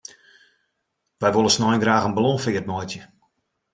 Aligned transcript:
Wy 1.21 1.29
wolle 1.33 1.51
snein 1.53 1.81
graach 1.83 2.07
in 2.07 2.15
ballonfeart 2.17 2.69
meitsje. 2.71 3.01